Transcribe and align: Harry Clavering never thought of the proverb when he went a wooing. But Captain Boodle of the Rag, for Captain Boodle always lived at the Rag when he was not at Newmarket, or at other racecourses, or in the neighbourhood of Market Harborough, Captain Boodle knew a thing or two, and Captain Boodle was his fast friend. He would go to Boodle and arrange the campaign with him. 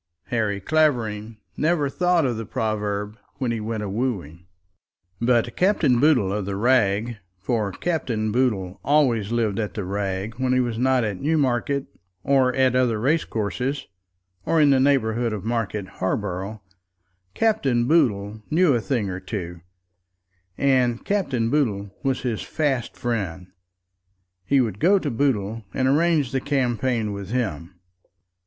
Harry 0.29 0.59
Clavering 0.59 1.37
never 1.55 1.87
thought 1.87 2.25
of 2.25 2.35
the 2.35 2.43
proverb 2.43 3.19
when 3.35 3.51
he 3.51 3.59
went 3.59 3.83
a 3.83 3.87
wooing. 3.87 4.47
But 5.21 5.55
Captain 5.55 5.99
Boodle 5.99 6.33
of 6.33 6.45
the 6.45 6.55
Rag, 6.55 7.17
for 7.37 7.71
Captain 7.71 8.31
Boodle 8.31 8.79
always 8.83 9.31
lived 9.31 9.59
at 9.59 9.75
the 9.75 9.83
Rag 9.85 10.39
when 10.39 10.53
he 10.53 10.59
was 10.59 10.79
not 10.79 11.03
at 11.03 11.21
Newmarket, 11.21 11.85
or 12.23 12.51
at 12.55 12.75
other 12.75 12.99
racecourses, 12.99 13.85
or 14.43 14.59
in 14.59 14.71
the 14.71 14.79
neighbourhood 14.79 15.33
of 15.33 15.45
Market 15.45 15.87
Harborough, 15.87 16.63
Captain 17.35 17.85
Boodle 17.87 18.41
knew 18.49 18.73
a 18.73 18.81
thing 18.81 19.07
or 19.07 19.19
two, 19.19 19.61
and 20.57 21.05
Captain 21.05 21.51
Boodle 21.51 21.91
was 22.01 22.21
his 22.23 22.41
fast 22.41 22.97
friend. 22.97 23.51
He 24.45 24.59
would 24.61 24.79
go 24.79 24.97
to 24.97 25.11
Boodle 25.11 25.63
and 25.75 25.87
arrange 25.87 26.31
the 26.31 26.41
campaign 26.41 27.13
with 27.13 27.29
him. 27.29 27.75